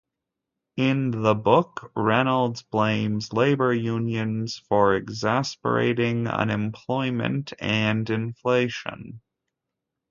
[0.77, 9.21] In the book, Reynolds blames labor unions for exacerbating unemployment and inflation.